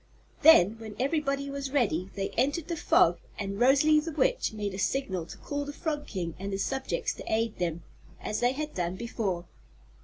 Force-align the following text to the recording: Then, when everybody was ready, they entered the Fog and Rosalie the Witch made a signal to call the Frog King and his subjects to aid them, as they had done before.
Then, 0.41 0.79
when 0.79 0.95
everybody 0.99 1.51
was 1.51 1.69
ready, 1.69 2.09
they 2.15 2.29
entered 2.31 2.69
the 2.69 2.75
Fog 2.75 3.19
and 3.37 3.59
Rosalie 3.59 3.99
the 3.99 4.11
Witch 4.11 4.51
made 4.51 4.73
a 4.73 4.79
signal 4.79 5.27
to 5.27 5.37
call 5.37 5.63
the 5.63 5.71
Frog 5.71 6.07
King 6.07 6.33
and 6.39 6.51
his 6.51 6.63
subjects 6.63 7.13
to 7.13 7.31
aid 7.31 7.59
them, 7.59 7.83
as 8.19 8.39
they 8.39 8.53
had 8.53 8.73
done 8.73 8.95
before. 8.95 9.45